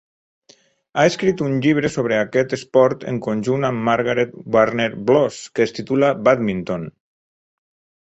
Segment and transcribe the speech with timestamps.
[1.01, 5.79] A escrit un llibre sobre aquest esport en conjunt amb Margaret Varner Bloss que es
[5.81, 6.93] titula "Badminton".